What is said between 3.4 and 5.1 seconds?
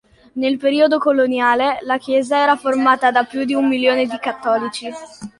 di un milione di cattolici.